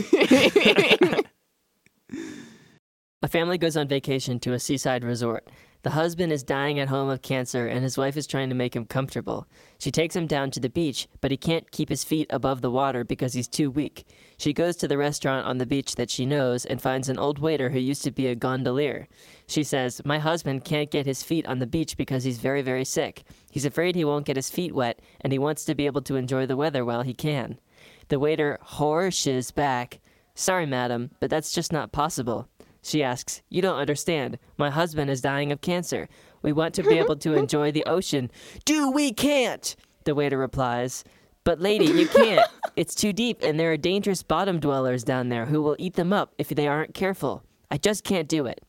A 3.22 3.28
family 3.28 3.58
goes 3.58 3.76
on 3.76 3.88
vacation 3.88 4.38
to 4.40 4.52
a 4.52 4.58
seaside 4.58 5.02
resort. 5.02 5.48
The 5.82 5.90
husband 5.90 6.32
is 6.32 6.42
dying 6.42 6.80
at 6.80 6.88
home 6.88 7.08
of 7.08 7.22
cancer 7.22 7.68
and 7.68 7.84
his 7.84 7.96
wife 7.96 8.16
is 8.16 8.26
trying 8.26 8.48
to 8.48 8.54
make 8.54 8.74
him 8.74 8.84
comfortable. 8.84 9.46
She 9.78 9.92
takes 9.92 10.16
him 10.16 10.26
down 10.26 10.50
to 10.50 10.60
the 10.60 10.68
beach, 10.68 11.06
but 11.20 11.30
he 11.30 11.36
can't 11.36 11.70
keep 11.70 11.88
his 11.88 12.02
feet 12.02 12.26
above 12.30 12.62
the 12.62 12.70
water 12.70 13.04
because 13.04 13.34
he's 13.34 13.46
too 13.46 13.70
weak. 13.70 14.04
She 14.38 14.52
goes 14.52 14.74
to 14.76 14.88
the 14.88 14.98
restaurant 14.98 15.46
on 15.46 15.58
the 15.58 15.66
beach 15.66 15.94
that 15.94 16.10
she 16.10 16.26
knows 16.26 16.64
and 16.64 16.82
finds 16.82 17.08
an 17.08 17.18
old 17.18 17.38
waiter 17.38 17.70
who 17.70 17.78
used 17.78 18.02
to 18.04 18.10
be 18.10 18.26
a 18.26 18.34
gondolier. 18.34 19.06
She 19.46 19.62
says, 19.62 20.02
My 20.04 20.18
husband 20.18 20.64
can't 20.64 20.90
get 20.90 21.06
his 21.06 21.22
feet 21.22 21.46
on 21.46 21.60
the 21.60 21.66
beach 21.66 21.96
because 21.96 22.24
he's 22.24 22.38
very, 22.38 22.62
very 22.62 22.84
sick. 22.84 23.22
He's 23.50 23.64
afraid 23.64 23.94
he 23.94 24.04
won't 24.04 24.26
get 24.26 24.36
his 24.36 24.50
feet 24.50 24.74
wet 24.74 25.00
and 25.20 25.32
he 25.32 25.38
wants 25.38 25.64
to 25.66 25.76
be 25.76 25.86
able 25.86 26.02
to 26.02 26.16
enjoy 26.16 26.44
the 26.46 26.56
weather 26.56 26.84
while 26.84 27.02
he 27.02 27.14
can. 27.14 27.60
The 28.08 28.18
waiter 28.18 28.58
horshes 28.64 29.54
back. 29.54 30.00
Sorry, 30.34 30.66
madam, 30.66 31.12
but 31.20 31.30
that's 31.30 31.52
just 31.52 31.72
not 31.72 31.92
possible. 31.92 32.48
She 32.82 33.02
asks, 33.02 33.42
You 33.48 33.62
don't 33.62 33.78
understand. 33.78 34.38
My 34.56 34.70
husband 34.70 35.10
is 35.10 35.20
dying 35.20 35.52
of 35.52 35.60
cancer. 35.60 36.08
We 36.42 36.52
want 36.52 36.74
to 36.74 36.82
be 36.82 36.98
able 36.98 37.16
to 37.16 37.34
enjoy 37.36 37.72
the 37.72 37.84
ocean. 37.86 38.30
Do 38.64 38.90
we 38.90 39.12
can't? 39.12 39.74
The 40.04 40.14
waiter 40.14 40.38
replies. 40.38 41.04
But, 41.44 41.60
lady, 41.60 41.86
you 41.86 42.06
can't. 42.08 42.48
It's 42.76 42.94
too 42.94 43.12
deep, 43.12 43.42
and 43.42 43.58
there 43.58 43.72
are 43.72 43.76
dangerous 43.76 44.22
bottom 44.22 44.60
dwellers 44.60 45.02
down 45.02 45.30
there 45.30 45.46
who 45.46 45.62
will 45.62 45.76
eat 45.78 45.94
them 45.94 46.12
up 46.12 46.34
if 46.38 46.48
they 46.48 46.68
aren't 46.68 46.94
careful. 46.94 47.42
I 47.70 47.78
just 47.78 48.04
can't 48.04 48.28
do 48.28 48.46
it. 48.46 48.62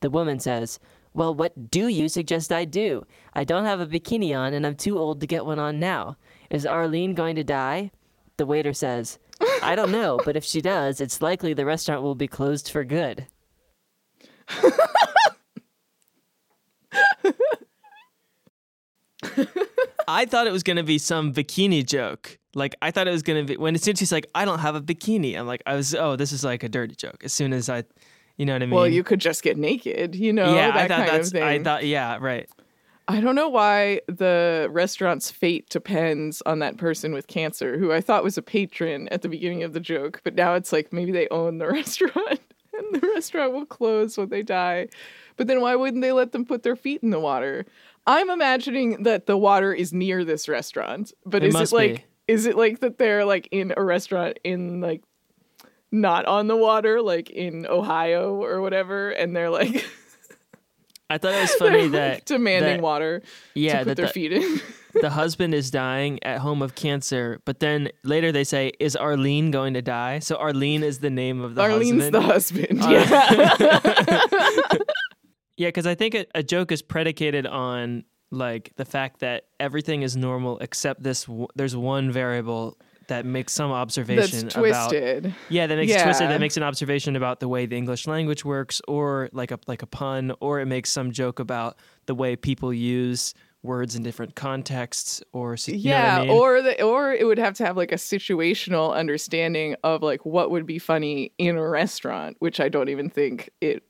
The 0.00 0.10
woman 0.10 0.38
says, 0.38 0.78
Well, 1.14 1.34
what 1.34 1.70
do 1.70 1.88
you 1.88 2.08
suggest 2.08 2.52
I 2.52 2.64
do? 2.64 3.06
I 3.34 3.44
don't 3.44 3.64
have 3.64 3.80
a 3.80 3.86
bikini 3.86 4.36
on, 4.36 4.54
and 4.54 4.66
I'm 4.66 4.76
too 4.76 4.98
old 4.98 5.20
to 5.20 5.26
get 5.26 5.46
one 5.46 5.58
on 5.58 5.80
now. 5.80 6.16
Is 6.50 6.66
Arlene 6.66 7.14
going 7.14 7.36
to 7.36 7.44
die? 7.44 7.90
The 8.36 8.46
waiter 8.46 8.72
says, 8.72 9.18
I 9.62 9.74
don't 9.74 9.90
know, 9.90 10.20
but 10.24 10.36
if 10.36 10.44
she 10.44 10.60
does, 10.60 11.00
it's 11.00 11.22
likely 11.22 11.54
the 11.54 11.64
restaurant 11.64 12.02
will 12.02 12.14
be 12.14 12.28
closed 12.28 12.70
for 12.70 12.84
good. 12.84 13.26
I 20.08 20.24
thought 20.24 20.46
it 20.46 20.52
was 20.52 20.62
gonna 20.62 20.84
be 20.84 20.98
some 20.98 21.32
bikini 21.32 21.84
joke. 21.84 22.38
Like 22.54 22.74
I 22.80 22.90
thought 22.90 23.08
it 23.08 23.12
was 23.12 23.22
gonna 23.22 23.44
be 23.44 23.56
when 23.56 23.74
as 23.74 23.82
soon 23.82 23.92
as 23.92 23.98
she's 23.98 24.12
like, 24.12 24.26
I 24.34 24.44
don't 24.44 24.60
have 24.60 24.74
a 24.74 24.80
bikini. 24.80 25.38
I'm 25.38 25.46
like, 25.46 25.62
I 25.66 25.74
was 25.74 25.94
oh, 25.94 26.16
this 26.16 26.32
is 26.32 26.44
like 26.44 26.62
a 26.62 26.68
dirty 26.68 26.94
joke. 26.94 27.22
As 27.24 27.32
soon 27.32 27.52
as 27.52 27.68
I, 27.68 27.84
you 28.36 28.46
know 28.46 28.52
what 28.52 28.62
I 28.62 28.66
mean? 28.66 28.74
well, 28.74 28.86
you 28.88 29.02
could 29.02 29.20
just 29.20 29.42
get 29.42 29.56
naked, 29.56 30.14
you 30.14 30.32
know, 30.32 30.54
yeah, 30.54 30.70
I 30.74 30.88
thought 30.88 31.06
that's. 31.06 31.34
I 31.34 31.62
thought 31.62 31.86
yeah, 31.86 32.18
right. 32.20 32.48
I 33.08 33.20
don't 33.20 33.36
know 33.36 33.48
why 33.48 34.00
the 34.08 34.68
restaurant's 34.70 35.30
fate 35.30 35.68
depends 35.70 36.42
on 36.44 36.58
that 36.58 36.76
person 36.76 37.12
with 37.12 37.28
cancer, 37.28 37.78
who 37.78 37.92
I 37.92 38.00
thought 38.00 38.24
was 38.24 38.36
a 38.36 38.42
patron 38.42 39.08
at 39.10 39.22
the 39.22 39.28
beginning 39.28 39.62
of 39.62 39.74
the 39.74 39.80
joke, 39.80 40.20
but 40.24 40.34
now 40.34 40.54
it's 40.54 40.72
like 40.72 40.92
maybe 40.92 41.12
they 41.12 41.28
own 41.28 41.58
the 41.58 41.66
restaurant 41.70 42.40
and 42.92 43.00
the 43.02 43.06
restaurant 43.14 43.52
will 43.52 43.66
close 43.66 44.16
when 44.18 44.28
they 44.28 44.42
die. 44.42 44.88
But 45.36 45.46
then 45.46 45.60
why 45.60 45.74
wouldn't 45.76 46.02
they 46.02 46.12
let 46.12 46.32
them 46.32 46.44
put 46.44 46.62
their 46.62 46.76
feet 46.76 47.02
in 47.02 47.10
the 47.10 47.20
water? 47.20 47.66
I'm 48.06 48.30
imagining 48.30 49.02
that 49.02 49.26
the 49.26 49.36
water 49.36 49.72
is 49.72 49.92
near 49.92 50.24
this 50.24 50.48
restaurant, 50.48 51.12
but 51.24 51.42
It 51.42 51.48
is 51.54 51.72
it 51.72 51.72
like 51.74 51.96
be. 51.96 52.04
is 52.34 52.46
it 52.46 52.56
like 52.56 52.80
that 52.80 52.98
they're 52.98 53.24
like 53.24 53.48
in 53.50 53.74
a 53.76 53.82
restaurant 53.82 54.38
in 54.44 54.80
like 54.80 55.02
not 55.92 56.24
on 56.26 56.46
the 56.46 56.56
water, 56.56 57.02
like 57.02 57.30
in 57.30 57.66
Ohio 57.66 58.42
or 58.42 58.60
whatever, 58.60 59.10
and 59.10 59.34
they're 59.34 59.50
like 59.50 59.84
I 61.10 61.18
thought 61.18 61.34
it 61.34 61.40
was 61.40 61.54
funny 61.58 61.88
they're, 61.88 62.00
that 62.00 62.14
like, 62.14 62.24
demanding 62.24 62.76
that- 62.76 62.82
water 62.82 63.22
Yeah, 63.54 63.72
to 63.72 63.78
put 63.78 63.84
that 63.88 63.96
their 63.96 64.06
the, 64.06 64.12
feet 64.12 64.32
in. 64.32 64.60
the 65.00 65.10
husband 65.10 65.54
is 65.54 65.70
dying 65.70 66.22
at 66.22 66.38
home 66.38 66.62
of 66.62 66.74
cancer, 66.74 67.40
but 67.44 67.60
then 67.60 67.88
later 68.04 68.32
they 68.32 68.44
say, 68.44 68.72
"Is 68.80 68.96
Arlene 68.96 69.50
going 69.50 69.74
to 69.74 69.82
die?" 69.82 70.18
So 70.20 70.36
Arlene 70.36 70.82
is 70.82 70.98
the 71.00 71.10
name 71.10 71.40
of 71.40 71.54
the 71.54 71.62
Arlene's 71.62 72.10
husband. 72.14 72.80
the 72.80 72.90
husband. 72.90 73.60
Uh, 73.60 73.86
yeah. 74.70 74.78
Yeah, 75.58 75.68
because 75.68 75.86
I 75.86 75.94
think 75.94 76.14
a, 76.14 76.26
a 76.34 76.42
joke 76.42 76.70
is 76.70 76.82
predicated 76.82 77.46
on 77.46 78.04
like 78.30 78.72
the 78.76 78.84
fact 78.84 79.20
that 79.20 79.44
everything 79.58 80.02
is 80.02 80.14
normal 80.14 80.58
except 80.58 81.02
this. 81.02 81.24
W- 81.24 81.46
there's 81.54 81.74
one 81.74 82.10
variable 82.12 82.76
that 83.08 83.24
makes 83.24 83.54
some 83.54 83.70
observation 83.70 84.42
That's 84.48 84.54
about. 84.56 84.90
twisted. 84.90 85.34
Yeah, 85.48 85.66
that 85.66 85.76
makes 85.76 85.92
it 85.92 86.02
twisted. 86.02 86.24
Yeah. 86.24 86.32
That 86.32 86.40
makes 86.40 86.58
an 86.58 86.62
observation 86.62 87.16
about 87.16 87.40
the 87.40 87.48
way 87.48 87.64
the 87.64 87.76
English 87.76 88.06
language 88.06 88.44
works, 88.44 88.82
or 88.86 89.30
like 89.32 89.50
a 89.50 89.58
like 89.66 89.80
a 89.80 89.86
pun, 89.86 90.34
or 90.40 90.60
it 90.60 90.66
makes 90.66 90.90
some 90.90 91.10
joke 91.10 91.38
about 91.38 91.78
the 92.04 92.14
way 92.14 92.36
people 92.36 92.70
use 92.74 93.32
words 93.66 93.94
in 93.96 94.02
different 94.02 94.34
contexts, 94.34 95.22
or 95.32 95.54
s- 95.54 95.68
you 95.68 95.90
know 95.90 96.02
what 96.02 96.14
yeah, 96.14 96.16
I 96.16 96.26
mean? 96.26 96.30
or 96.30 96.62
the 96.62 96.82
or 96.82 97.12
it 97.12 97.24
would 97.26 97.38
have 97.38 97.54
to 97.54 97.66
have 97.66 97.76
like 97.76 97.92
a 97.92 97.96
situational 97.96 98.94
understanding 98.94 99.76
of 99.84 100.02
like 100.02 100.24
what 100.24 100.50
would 100.50 100.66
be 100.66 100.78
funny 100.78 101.32
in 101.38 101.56
a 101.56 101.68
restaurant, 101.68 102.36
which 102.40 102.60
I 102.60 102.68
don't 102.68 102.88
even 102.88 103.10
think 103.10 103.50
it 103.60 103.82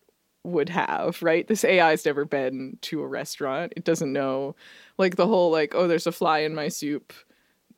would 0.45 0.69
have, 0.69 1.23
right? 1.23 1.47
This 1.47 1.65
AI's 1.65 2.05
never 2.07 2.25
been 2.25 2.79
to 2.83 3.03
a 3.03 3.07
restaurant. 3.09 3.73
It 3.77 3.85
doesn't 3.85 4.13
know 4.13 4.55
like 4.99 5.17
the 5.17 5.27
whole 5.27 5.51
like, 5.51 5.75
oh, 5.75 5.87
there's 5.89 6.07
a 6.07 6.13
fly 6.13 6.39
in 6.41 6.55
my 6.55 6.69
soup 6.69 7.13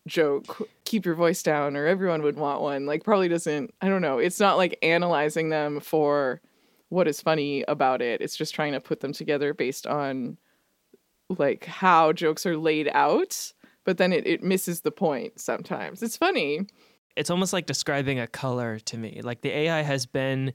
joke. 0.07 0.69
Keep 0.85 1.05
your 1.05 1.14
voice 1.14 1.43
down 1.43 1.76
or 1.76 1.87
everyone 1.87 2.23
would 2.23 2.37
want 2.37 2.61
one. 2.62 2.87
Like 2.87 3.05
probably 3.05 3.28
doesn't 3.28 3.75
I 3.81 3.88
don't 3.88 4.02
know. 4.02 4.19
It's 4.19 4.40
not 4.40 4.57
like 4.57 4.78
analyzing 4.83 5.49
them 5.50 5.81
for 5.81 6.40
what 6.90 7.09
is 7.09 7.21
funny 7.21 7.64
about 7.69 8.00
it. 8.00 8.21
It's 8.21 8.37
just 8.37 8.55
trying 8.55 8.73
to 8.73 8.81
put 8.81 9.00
them 9.00 9.12
together 9.12 9.52
based 9.52 9.87
on 9.87 10.38
like 11.37 11.64
how 11.64 12.12
jokes 12.12 12.47
are 12.47 12.56
laid 12.56 12.88
out, 12.92 13.52
but 13.85 13.99
then 13.99 14.12
it, 14.12 14.26
it 14.26 14.42
misses 14.42 14.80
the 14.80 14.90
point 14.90 15.40
sometimes. 15.40 16.02
It's 16.02 16.16
funny. 16.16 16.66
it's 17.16 17.30
almost 17.30 17.52
like 17.52 17.66
describing 17.66 18.18
a 18.20 18.26
color 18.26 18.78
to 18.80 18.97
me. 18.97 19.20
Like 19.23 19.40
the 19.42 19.50
AI 19.50 19.82
has 19.82 20.06
been, 20.06 20.52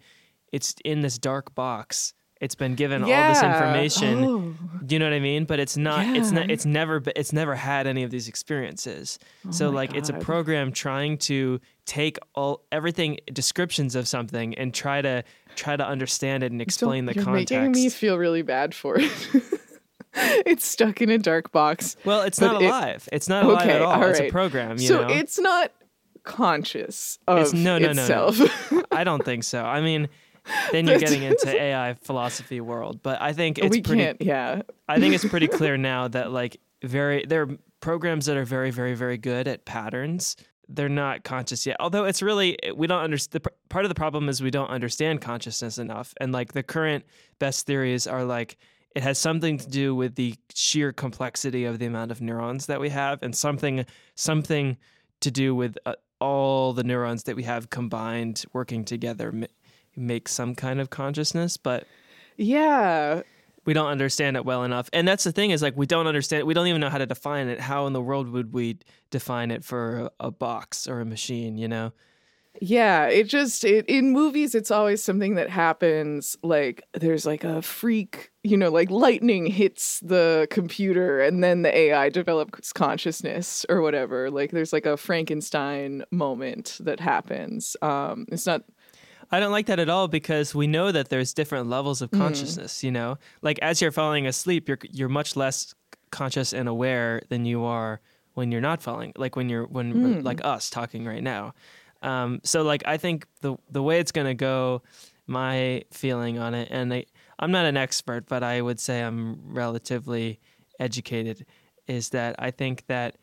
it's 0.51 0.75
in 0.85 1.01
this 1.01 1.17
dark 1.17 1.53
box. 1.55 2.13
It's 2.41 2.55
been 2.55 2.75
given 2.75 3.03
all 3.03 3.07
this 3.29 3.41
information. 3.41 4.23
Oh. 4.25 4.53
Do 4.85 4.95
you 4.95 4.99
know 4.99 5.05
what 5.05 5.13
I 5.13 5.19
mean? 5.21 5.45
But 5.45 5.59
it's 5.61 5.77
not. 5.77 6.05
It's 6.05 6.31
not. 6.31 6.51
It's 6.51 6.65
never. 6.65 7.01
It's 7.15 7.31
never 7.31 7.55
had 7.55 7.87
any 7.87 8.03
of 8.03 8.11
these 8.11 8.27
experiences. 8.27 9.17
Oh 9.47 9.51
so 9.51 9.67
Oh 9.67 9.71
my 9.71 9.75
like, 9.77 9.95
it's 9.95 10.09
a 10.09 10.13
program 10.13 10.73
trying 10.73 11.19
to 11.19 11.61
take 11.85 12.17
all 12.35 12.65
everything 12.69 13.17
descriptions 13.31 13.95
of 13.95 14.09
something 14.09 14.55
and 14.55 14.73
try 14.73 15.01
to 15.01 15.23
try 15.55 15.77
to 15.77 15.87
understand 15.87 16.43
it 16.43 16.51
and 16.51 16.61
explain 16.61 17.05
the 17.05 17.13
You're 17.13 17.23
context. 17.23 17.51
making 17.53 17.71
me 17.71 17.89
feel 17.89 18.17
really 18.17 18.41
bad 18.41 18.75
for 18.75 18.97
it. 18.99 19.09
it's 20.46 20.65
stuck 20.65 21.01
in 21.01 21.10
a 21.10 21.17
dark 21.17 21.51
box. 21.51 21.96
well, 22.05 22.22
it's 22.22 22.39
not 22.39 22.62
it- 22.62 22.65
alive. 22.65 23.08
it's 23.12 23.27
not 23.29 23.46
alive 23.46 23.62
Okay, 23.63 23.72
at 23.72 23.82
all. 23.82 23.93
all 23.93 24.10
It's 24.10 24.20
a 24.20 24.29
program. 24.29 24.77
You 24.77 24.88
so 24.88 25.01
know. 25.08 25.13
it's 25.13 25.39
not 25.39 25.72
conscious 26.24 27.20
of 27.27 27.38
It's- 27.38 27.53
no, 27.53 27.77
no, 27.77 27.88
no, 27.88 27.93
no. 27.93 28.01
itself. 28.01 28.74
I 28.91 29.03
don't 29.03 29.24
think 29.24 29.43
so. 29.43 29.63
I 29.63 29.82
mean, 29.82 30.10
then 30.72 30.88
you're 30.88 31.00
getting 31.00 31.24
into 31.24 31.50
AI 31.62 31.96
philosophy 31.96 32.62
world. 32.62 33.01
But 33.03 33.22
I 33.22 33.34
think 33.34 33.58
it's 33.60 33.70
we 33.70 33.82
pretty. 33.82 34.03
can't. 34.03 34.22
Yeah. 34.22 34.62
I 34.88 35.00
think 35.00 35.13
it's 35.15 35.25
pretty 35.25 35.48
clear 35.60 35.77
now 35.77 36.08
that 36.10 36.32
like 36.32 36.58
very 36.84 37.25
there 37.25 37.43
are 37.43 37.50
programs 37.79 38.25
that 38.27 38.38
are 38.38 38.46
very 38.46 38.72
very 38.72 38.93
very 38.93 39.17
good 39.17 39.48
at 39.48 39.65
patterns 39.65 40.36
they're 40.70 40.88
not 40.89 41.24
conscious 41.25 41.65
yet. 41.65 41.75
Although 41.82 42.05
it's 42.05 42.22
really 42.22 42.58
we 42.74 42.88
don't 42.88 43.01
understand. 43.03 43.46
Part 43.67 43.84
of 43.84 43.89
the 43.89 43.96
problem 43.96 44.29
is 44.29 44.41
we 44.41 44.50
don't 44.50 44.70
understand 44.70 45.20
consciousness 45.20 45.77
enough, 45.77 46.13
and 46.22 46.32
like 46.32 46.53
the 46.53 46.63
current 46.63 47.03
best 47.38 47.65
theories 47.67 48.08
are 48.08 48.24
like 48.24 48.58
it 48.95 49.03
has 49.03 49.17
something 49.17 49.57
to 49.57 49.67
do 49.67 49.95
with 49.95 50.15
the 50.15 50.35
sheer 50.53 50.91
complexity 50.93 51.65
of 51.65 51.79
the 51.79 51.85
amount 51.85 52.12
of 52.12 52.21
neurons 52.21 52.67
that 52.67 52.79
we 52.79 52.89
have, 52.89 53.21
and 53.23 53.35
something 53.35 53.85
something 54.15 54.77
to 55.21 55.31
do 55.31 55.55
with 55.55 55.77
uh, 55.85 55.93
all 56.19 56.73
the 56.73 56.83
neurons 56.83 57.23
that 57.23 57.35
we 57.35 57.43
have 57.43 57.69
combined 57.69 58.43
working 58.53 58.85
together 58.85 59.31
ma- 59.31 59.47
make 59.95 60.27
some 60.27 60.53
kind 60.55 60.79
of 60.79 60.89
consciousness. 60.89 61.57
But 61.57 61.85
Yeah. 62.38 63.21
we 63.65 63.73
don't 63.73 63.88
understand 63.88 64.35
it 64.38 64.45
well 64.45 64.63
enough. 64.63 64.89
And 64.93 65.07
that's 65.07 65.23
the 65.23 65.31
thing 65.31 65.51
is 65.51 65.62
like 65.62 65.75
we 65.77 65.85
don't 65.85 66.07
understand 66.07 66.45
we 66.45 66.53
don't 66.53 66.67
even 66.67 66.81
know 66.81 66.89
how 66.89 66.97
to 66.97 67.05
define 67.05 67.47
it. 67.47 67.59
How 67.59 67.88
in 67.88 67.93
the 67.93 68.01
world 68.01 68.29
would 68.29 68.53
we 68.53 68.77
define 69.12 69.51
it 69.51 69.63
for 69.63 70.12
a, 70.19 70.27
a 70.27 70.31
box 70.31 70.88
or 70.88 71.00
a 71.00 71.05
machine, 71.05 71.57
you 71.57 71.67
know? 71.67 71.93
Yeah, 72.62 73.07
it 73.07 73.24
just 73.25 73.63
it, 73.63 73.86
in 73.88 74.12
movies 74.12 74.53
it's 74.53 74.72
always 74.72 75.03
something 75.03 75.36
that 75.36 75.50
happens 75.50 76.38
like 76.43 76.83
there's 76.93 77.25
like 77.25 77.43
a 77.43 77.62
freak, 77.62 78.31
you 78.43 78.57
know, 78.57 78.69
like 78.69 78.91
lightning 78.91 79.48
hits 79.48 80.00
the 80.01 80.48
computer 80.51 81.19
and 81.19 81.43
then 81.43 81.63
the 81.63 81.75
AI 81.75 82.10
develops 82.10 82.72
consciousness 82.72 83.65
or 83.69 83.81
whatever. 83.81 84.29
Like 84.29 84.51
there's 84.51 84.72
like 84.72 84.86
a 84.86 84.98
Frankenstein 84.98 86.03
moment 86.12 86.77
that 86.81 87.00
happens. 87.00 87.75
Um 87.81 88.27
it's 88.31 88.45
not 88.45 88.63
I 89.31 89.39
don't 89.39 89.51
like 89.51 89.65
that 89.65 89.79
at 89.79 89.89
all 89.89 90.07
because 90.07 90.53
we 90.53 90.67
know 90.67 90.91
that 90.91 91.10
there's 91.10 91.33
different 91.33 91.67
levels 91.67 92.03
of 92.03 92.12
consciousness, 92.12 92.83
you 92.83 92.91
know? 92.91 93.17
Like 93.41 93.57
as 93.63 93.81
you're 93.81 93.91
falling 93.91 94.27
asleep, 94.27 94.67
you're 94.67 94.77
you're 94.91 95.10
much 95.10 95.36
less 95.36 95.74
conscious 96.12 96.53
and 96.53 96.69
aware 96.69 97.24
than 97.29 97.45
you 97.45 97.63
are 97.63 98.00
when 98.36 98.51
you're 98.51 98.62
not 98.62 98.83
falling. 98.83 99.12
Like 99.17 99.36
when 99.36 99.50
you're 99.50 99.65
when 99.65 100.24
like 100.24 100.45
us 100.45 100.69
talking 100.69 101.05
right 101.05 101.24
now. 101.24 101.55
Um, 102.03 102.41
so 102.43 102.63
like 102.63 102.83
I 102.86 102.98
think 102.98 103.25
the 103.41 103.55
the 103.72 103.81
way 103.81 104.00
it's 104.00 104.12
gonna 104.12 104.36
go, 104.36 104.83
my 105.25 105.83
feeling 105.91 106.38
on 106.38 106.53
it, 106.53 106.67
and 106.69 106.93
I, 106.93 107.05
I'm 107.39 107.51
not 107.51 107.65
an 107.65 107.77
expert, 107.77 108.27
but 108.27 108.43
I 108.43 108.62
would 108.62 108.79
say 108.79 109.01
I'm 109.01 109.39
relatively 109.53 110.39
educated, 110.79 111.45
is 111.88 112.10
that 112.10 112.36
I 112.38 112.51
think 112.51 112.86
that 112.88 113.15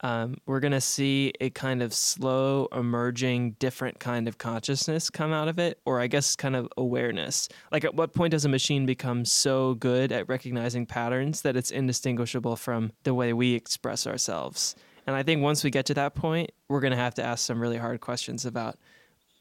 um, 0.00 0.36
we're 0.46 0.60
gonna 0.60 0.80
see 0.80 1.32
a 1.40 1.48
kind 1.50 1.80
of 1.80 1.94
slow 1.94 2.68
emerging 2.72 3.52
different 3.52 4.00
kind 4.00 4.26
of 4.26 4.36
consciousness 4.36 5.08
come 5.08 5.32
out 5.32 5.46
of 5.46 5.60
it, 5.60 5.78
or 5.86 6.00
I 6.00 6.08
guess 6.08 6.34
kind 6.34 6.56
of 6.56 6.68
awareness. 6.76 7.48
Like 7.70 7.84
at 7.84 7.94
what 7.94 8.14
point 8.14 8.32
does 8.32 8.44
a 8.44 8.48
machine 8.48 8.84
become 8.84 9.24
so 9.24 9.74
good 9.74 10.10
at 10.10 10.28
recognizing 10.28 10.86
patterns 10.86 11.42
that 11.42 11.56
it's 11.56 11.70
indistinguishable 11.70 12.56
from 12.56 12.92
the 13.04 13.14
way 13.14 13.32
we 13.32 13.54
express 13.54 14.06
ourselves? 14.06 14.74
And 15.06 15.14
I 15.14 15.22
think 15.22 15.42
once 15.42 15.62
we 15.62 15.70
get 15.70 15.86
to 15.86 15.94
that 15.94 16.14
point, 16.14 16.50
we're 16.68 16.80
going 16.80 16.92
to 16.92 16.96
have 16.96 17.14
to 17.14 17.22
ask 17.22 17.46
some 17.46 17.60
really 17.60 17.76
hard 17.76 18.00
questions 18.00 18.46
about 18.46 18.78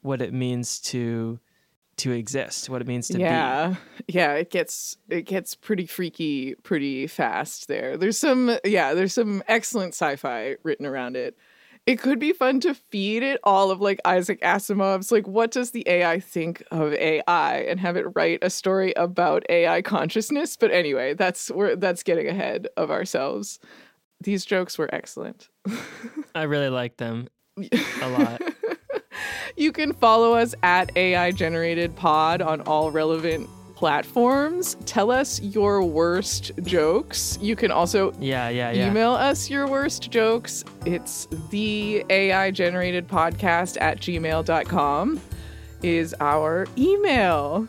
what 0.02 0.22
it 0.22 0.34
means 0.34 0.80
to 0.82 1.40
to 1.96 2.12
exist, 2.12 2.70
what 2.70 2.82
it 2.82 2.88
means 2.88 3.08
to 3.10 3.14
be. 3.14 3.20
yeah. 3.20 3.76
Yeah 4.08 4.34
it 4.34 4.50
gets 4.50 4.98
it 5.10 5.24
gets 5.28 5.54
pretty 5.56 5.86
freaky 5.86 6.56
pretty 6.64 7.08
fast 7.08 7.68
there. 7.68 7.98
There's 7.98 8.18
some 8.18 8.58
yeah 8.66 8.94
there's 8.94 9.14
some 9.14 9.44
excellent 9.48 9.94
sci-fi 9.94 10.56
written 10.64 10.86
around 10.86 11.16
it. 11.16 11.38
It 11.86 12.00
could 12.00 12.18
be 12.18 12.34
fun 12.34 12.62
to 12.62 12.74
feed 12.74 13.24
it 13.24 13.40
all 13.44 13.70
of 13.70 13.80
like 13.80 14.00
isaac 14.06 14.42
asimov's 14.42 15.12
like 15.12 15.28
what 15.28 15.52
does 15.52 15.72
the 15.72 15.88
ai 15.88 16.20
think 16.20 16.64
of 16.72 16.94
ai 16.94 17.58
and 17.58 17.80
have 17.80 17.98
it 17.98 18.06
write 18.16 18.40
a 18.42 18.50
story 18.50 18.94
about 18.96 19.44
ai 19.50 19.82
consciousness? 19.84 20.58
But 20.58 20.72
anyway 20.72 21.14
that's 21.14 21.52
we're 21.52 21.76
that's 21.76 22.02
getting 22.02 22.28
ahead 22.28 22.68
of 22.76 22.90
ourselves 22.90 23.60
these 24.24 24.46
jokes 24.46 24.78
were 24.78 24.90
excellent 24.94 25.50
I 26.36 26.44
really 26.44 26.70
like 26.70 26.98
them 26.98 27.28
a 28.02 28.10
lot. 28.10 28.42
You 29.56 29.72
can 29.72 29.94
follow 29.94 30.34
us 30.34 30.56
at 30.64 30.98
AI 30.98 31.30
Generated 31.32 31.96
Pod 31.96 32.42
on 32.42 32.62
all 32.62 32.90
relevant 32.90 33.48
platforms. 33.76 34.76
Tell 34.88 35.12
us 35.12 35.40
your 35.42 35.84
worst 35.84 36.52
jokes. 36.64 37.38
You 37.40 37.56
can 37.56 37.70
also 37.70 38.14
Yeah, 38.20 38.50
yeah, 38.50 38.72
yeah. 38.72 38.88
email 38.90 39.12
us 39.12 39.52
your 39.52 39.68
worst 39.68 40.10
jokes. 40.10 40.64
It's 40.88 41.28
the 41.52 42.04
AI 42.10 42.50
Generated 42.50 43.08
Podcast 43.08 43.78
at 43.80 44.00
gmail.com 44.00 45.22
is 45.84 46.16
our 46.20 46.66
email. 46.76 47.68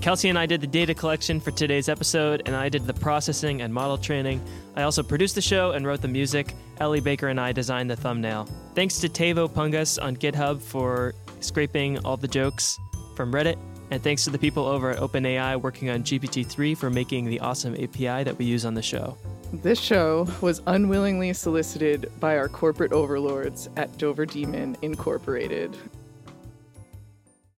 Kelsey 0.00 0.28
and 0.28 0.38
I 0.38 0.46
did 0.46 0.60
the 0.60 0.66
data 0.66 0.94
collection 0.94 1.40
for 1.40 1.50
today's 1.50 1.88
episode, 1.88 2.42
and 2.46 2.54
I 2.54 2.68
did 2.68 2.86
the 2.86 2.94
processing 2.94 3.62
and 3.62 3.74
model 3.74 3.98
training. 3.98 4.40
I 4.76 4.82
also 4.82 5.02
produced 5.02 5.34
the 5.34 5.40
show 5.40 5.72
and 5.72 5.86
wrote 5.86 6.00
the 6.00 6.08
music. 6.08 6.54
Ellie 6.78 7.00
Baker 7.00 7.28
and 7.28 7.40
I 7.40 7.52
designed 7.52 7.90
the 7.90 7.96
thumbnail. 7.96 8.48
Thanks 8.74 9.00
to 9.00 9.08
Taivo 9.08 9.50
Pungas 9.50 10.02
on 10.02 10.16
GitHub 10.16 10.62
for 10.62 11.14
scraping 11.40 11.98
all 12.04 12.16
the 12.16 12.28
jokes 12.28 12.78
from 13.16 13.32
Reddit. 13.32 13.58
And 13.90 14.02
thanks 14.02 14.22
to 14.24 14.30
the 14.30 14.38
people 14.38 14.66
over 14.66 14.90
at 14.90 14.98
OpenAI 14.98 15.60
working 15.60 15.90
on 15.90 16.02
GPT 16.02 16.46
3 16.46 16.74
for 16.74 16.90
making 16.90 17.24
the 17.24 17.40
awesome 17.40 17.74
API 17.74 18.22
that 18.22 18.38
we 18.38 18.44
use 18.44 18.64
on 18.64 18.74
the 18.74 18.82
show. 18.82 19.16
This 19.52 19.80
show 19.80 20.28
was 20.42 20.62
unwillingly 20.66 21.32
solicited 21.32 22.12
by 22.20 22.36
our 22.36 22.48
corporate 22.48 22.92
overlords 22.92 23.68
at 23.76 23.96
Dover 23.96 24.26
Demon 24.26 24.76
Incorporated. 24.82 25.76